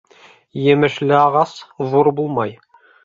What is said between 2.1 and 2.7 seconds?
булмай.